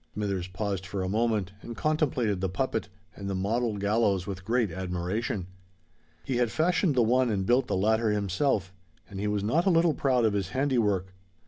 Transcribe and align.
Smithers 0.15 0.47
paused 0.47 0.83
for 0.87 1.03
a 1.03 1.07
moment, 1.07 1.51
and 1.61 1.77
contemplated 1.77 2.41
the 2.41 2.49
puppet 2.49 2.89
and 3.15 3.29
the 3.29 3.35
model 3.35 3.77
gallows 3.77 4.25
with 4.25 4.43
great 4.43 4.71
admiration. 4.71 5.45
He 6.23 6.37
had 6.37 6.49
fashioned 6.49 6.95
the 6.95 7.03
one 7.03 7.29
and 7.29 7.45
built 7.45 7.67
the 7.67 7.75
latter 7.77 8.09
himself; 8.09 8.73
and 9.07 9.19
he 9.19 9.27
was 9.27 9.43
not 9.43 9.67
a 9.67 9.69
little 9.69 9.93
proud 9.93 10.25
of 10.25 10.33
his 10.33 10.47
handiwork. 10.49 11.13